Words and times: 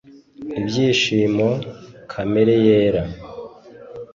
ibyishimo, 0.59 1.49
kamere 2.11 2.53
yera 2.67 3.03